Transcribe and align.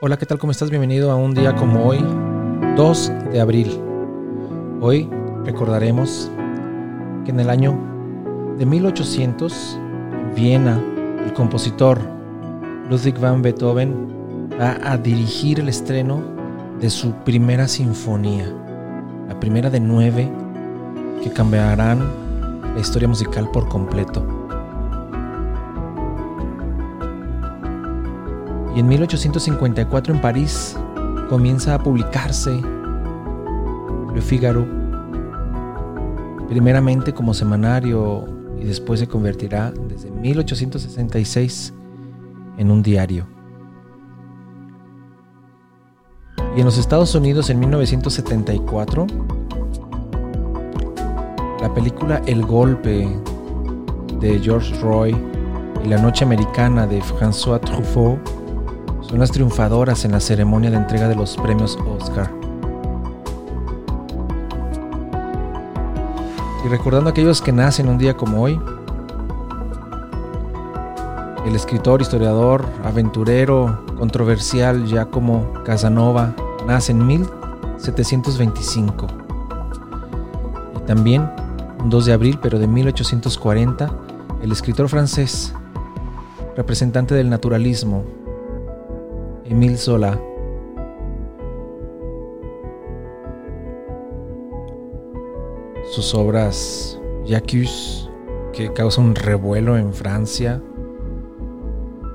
Hola, 0.00 0.16
¿qué 0.16 0.26
tal? 0.26 0.38
¿Cómo 0.38 0.52
estás? 0.52 0.70
Bienvenido 0.70 1.10
a 1.10 1.16
un 1.16 1.34
día 1.34 1.56
como 1.56 1.84
hoy, 1.84 1.98
2 2.76 3.12
de 3.32 3.40
abril. 3.40 3.80
Hoy 4.80 5.10
recordaremos 5.44 6.30
que 7.24 7.32
en 7.32 7.40
el 7.40 7.50
año 7.50 7.76
de 8.56 8.64
1800, 8.64 9.76
en 10.12 10.34
Viena, 10.36 10.80
el 11.24 11.32
compositor 11.32 11.98
Ludwig 12.88 13.18
van 13.18 13.42
Beethoven 13.42 14.48
va 14.52 14.78
a 14.88 14.96
dirigir 14.96 15.58
el 15.58 15.68
estreno 15.68 16.22
de 16.80 16.90
su 16.90 17.10
primera 17.24 17.66
sinfonía, 17.66 18.46
la 19.26 19.40
primera 19.40 19.68
de 19.68 19.80
nueve 19.80 20.30
que 21.24 21.32
cambiarán 21.32 22.08
la 22.72 22.80
historia 22.80 23.08
musical 23.08 23.50
por 23.50 23.68
completo. 23.68 24.37
Y 28.78 28.80
en 28.80 28.86
1854 28.86 30.14
en 30.14 30.20
París 30.20 30.76
comienza 31.28 31.74
a 31.74 31.82
publicarse 31.82 32.62
Le 34.14 34.22
Figaro, 34.22 34.64
primeramente 36.48 37.12
como 37.12 37.34
semanario 37.34 38.24
y 38.56 38.66
después 38.66 39.00
se 39.00 39.08
convertirá 39.08 39.72
desde 39.72 40.12
1866 40.12 41.74
en 42.58 42.70
un 42.70 42.84
diario. 42.84 43.26
Y 46.56 46.60
en 46.60 46.64
los 46.64 46.78
Estados 46.78 47.12
Unidos 47.16 47.50
en 47.50 47.58
1974, 47.58 49.08
la 51.60 51.74
película 51.74 52.22
El 52.26 52.46
Golpe 52.46 53.08
de 54.20 54.38
George 54.38 54.72
Roy 54.80 55.16
y 55.84 55.88
La 55.88 56.00
Noche 56.00 56.24
Americana 56.24 56.86
de 56.86 57.02
François 57.02 57.58
Truffaut 57.58 58.38
son 59.08 59.18
las 59.18 59.30
triunfadoras 59.30 60.04
en 60.04 60.12
la 60.12 60.20
ceremonia 60.20 60.70
de 60.70 60.76
entrega 60.76 61.08
de 61.08 61.14
los 61.14 61.36
premios 61.36 61.78
Oscar. 61.98 62.30
Y 66.64 66.68
recordando 66.68 67.08
a 67.08 67.12
aquellos 67.12 67.40
que 67.40 67.52
nacen 67.52 67.88
un 67.88 67.96
día 67.96 68.14
como 68.14 68.42
hoy, 68.42 68.60
el 71.46 71.56
escritor, 71.56 72.02
historiador, 72.02 72.66
aventurero, 72.84 73.82
controversial 73.96 74.84
Giacomo 74.84 75.54
Casanova 75.64 76.34
nace 76.66 76.92
en 76.92 77.06
1725. 77.06 79.06
Y 80.76 80.86
también, 80.86 81.30
un 81.80 81.88
2 81.88 82.04
de 82.04 82.12
abril, 82.12 82.38
pero 82.42 82.58
de 82.58 82.66
1840, 82.66 83.90
el 84.42 84.52
escritor 84.52 84.90
francés, 84.90 85.54
representante 86.54 87.14
del 87.14 87.30
naturalismo, 87.30 88.04
Émile 89.50 89.78
Zola, 89.78 90.20
sus 95.90 96.14
obras 96.14 97.00
Jacques, 97.24 97.66
que 98.52 98.70
causa 98.74 99.00
un 99.00 99.14
revuelo 99.14 99.78
en 99.78 99.94
Francia, 99.94 100.62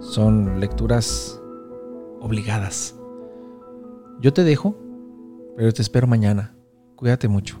son 0.00 0.58
lecturas 0.58 1.40
obligadas. 2.20 2.98
Yo 4.20 4.32
te 4.32 4.42
dejo, 4.42 4.76
pero 5.56 5.72
te 5.72 5.82
espero 5.82 6.08
mañana. 6.08 6.56
Cuídate 6.96 7.28
mucho. 7.28 7.60